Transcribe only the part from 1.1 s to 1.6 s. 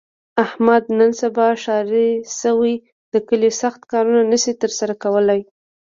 سبا